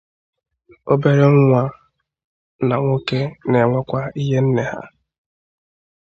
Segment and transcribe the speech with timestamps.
[0.91, 1.61] obere nwa
[2.67, 3.19] na nwoke
[3.49, 4.81] na-enwekwa ihe nne ha